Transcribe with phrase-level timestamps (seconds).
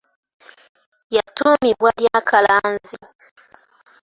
[1.15, 2.97] Yatuumibwa lya Kalanzi.